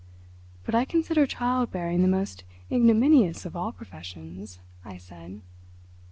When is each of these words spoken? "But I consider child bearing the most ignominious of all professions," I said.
"But 0.63 0.73
I 0.73 0.83
consider 0.83 1.27
child 1.27 1.71
bearing 1.71 2.01
the 2.01 2.07
most 2.07 2.43
ignominious 2.71 3.45
of 3.45 3.55
all 3.55 3.71
professions," 3.71 4.57
I 4.83 4.97
said. 4.97 5.41